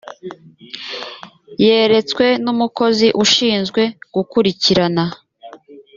[1.63, 3.81] yeretswe n’umukozi ushinzwe
[4.15, 5.03] gukurikirana